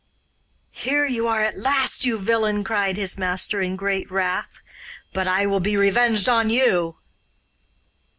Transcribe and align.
'Here 0.71 1.05
you 1.05 1.27
are 1.27 1.41
at 1.43 1.59
last, 1.59 2.05
you 2.05 2.17
villain!' 2.17 2.63
cried 2.63 2.97
his 2.97 3.19
master 3.19 3.61
in 3.61 3.75
great 3.75 4.09
wrath. 4.09 4.59
'But 5.13 5.27
I 5.27 5.45
will 5.45 5.59
be 5.59 5.77
revenged 5.77 6.27
on 6.27 6.49
you. 6.49 6.97